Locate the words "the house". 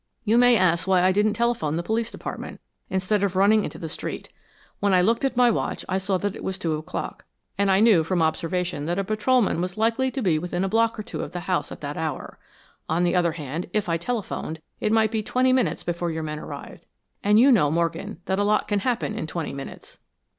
11.33-11.71